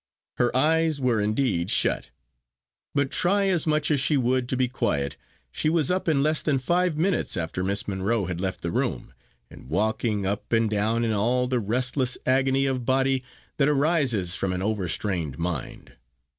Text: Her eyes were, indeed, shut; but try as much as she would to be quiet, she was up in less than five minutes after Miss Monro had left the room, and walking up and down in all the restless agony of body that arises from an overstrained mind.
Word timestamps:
Her 0.37 0.57
eyes 0.57 0.99
were, 0.99 1.21
indeed, 1.21 1.69
shut; 1.69 2.09
but 2.95 3.11
try 3.11 3.49
as 3.49 3.67
much 3.67 3.91
as 3.91 3.99
she 4.01 4.17
would 4.17 4.49
to 4.49 4.57
be 4.57 4.67
quiet, 4.67 5.15
she 5.51 5.69
was 5.69 5.91
up 5.91 6.07
in 6.07 6.23
less 6.23 6.41
than 6.41 6.57
five 6.57 6.97
minutes 6.97 7.37
after 7.37 7.63
Miss 7.63 7.87
Monro 7.87 8.25
had 8.25 8.41
left 8.41 8.63
the 8.63 8.71
room, 8.71 9.13
and 9.51 9.69
walking 9.69 10.25
up 10.25 10.51
and 10.53 10.67
down 10.71 11.05
in 11.05 11.11
all 11.13 11.45
the 11.45 11.59
restless 11.59 12.17
agony 12.25 12.65
of 12.65 12.83
body 12.83 13.23
that 13.57 13.69
arises 13.69 14.33
from 14.33 14.53
an 14.53 14.63
overstrained 14.63 15.37
mind. 15.37 15.93